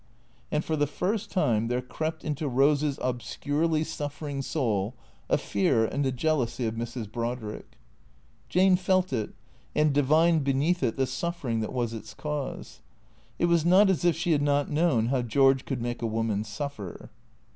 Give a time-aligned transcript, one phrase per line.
[0.51, 4.95] And for the first time there crept into Eose's obscurely suffer ing soul,
[5.29, 7.05] a fear and a jealousy of Mrs.
[7.05, 7.77] Brodrick.
[8.49, 9.35] Jane felt it,
[9.75, 12.81] and divined beneath it the suffering that was its cause.
[13.37, 16.45] It was not as if she had not known how George could make a woman
[16.45, 17.11] suffer.